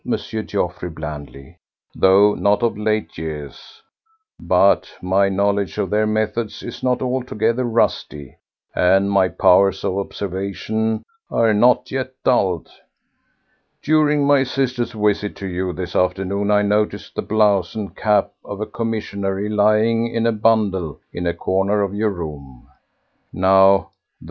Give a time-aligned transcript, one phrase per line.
[0.03, 1.59] Geoffroy blandly,
[1.93, 3.83] "though not of late years;
[4.39, 8.35] but my knowledge of their methods is not altogether rusty
[8.73, 12.67] and my powers of observation are not yet dulled.
[13.83, 18.59] During my sister's visit to you this afternoon I noticed the blouse and cap of
[18.59, 22.67] a commissionnaire lying in a bundle in a corner of your room.
[23.31, 23.89] Now, though M.